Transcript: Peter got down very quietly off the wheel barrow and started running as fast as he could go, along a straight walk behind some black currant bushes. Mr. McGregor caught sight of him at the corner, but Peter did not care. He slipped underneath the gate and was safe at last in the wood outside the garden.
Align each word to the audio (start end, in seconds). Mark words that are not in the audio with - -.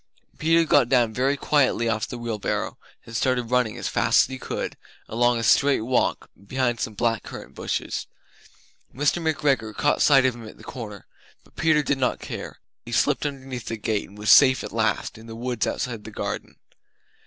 Peter 0.39 0.63
got 0.65 0.89
down 0.89 1.13
very 1.13 1.37
quietly 1.37 1.87
off 1.87 2.07
the 2.07 2.17
wheel 2.17 2.39
barrow 2.39 2.75
and 3.05 3.15
started 3.15 3.51
running 3.51 3.77
as 3.77 3.87
fast 3.87 4.21
as 4.21 4.25
he 4.25 4.39
could 4.39 4.71
go, 4.71 4.77
along 5.13 5.37
a 5.37 5.43
straight 5.43 5.81
walk 5.81 6.27
behind 6.43 6.79
some 6.79 6.95
black 6.95 7.21
currant 7.21 7.53
bushes. 7.53 8.07
Mr. 8.95 9.21
McGregor 9.21 9.75
caught 9.75 10.01
sight 10.01 10.25
of 10.25 10.33
him 10.33 10.47
at 10.47 10.57
the 10.57 10.63
corner, 10.63 11.05
but 11.43 11.55
Peter 11.55 11.83
did 11.83 11.99
not 11.99 12.17
care. 12.17 12.57
He 12.83 12.91
slipped 12.91 13.27
underneath 13.27 13.67
the 13.67 13.77
gate 13.77 14.09
and 14.09 14.17
was 14.17 14.31
safe 14.31 14.63
at 14.63 14.71
last 14.71 15.19
in 15.19 15.27
the 15.27 15.35
wood 15.35 15.67
outside 15.67 16.03
the 16.03 16.09
garden. 16.09 16.55